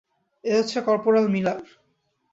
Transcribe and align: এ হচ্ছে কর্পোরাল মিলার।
এ 0.43 0.51
হচ্ছে 0.57 0.79
কর্পোরাল 0.81 1.25
মিলার। 1.27 1.59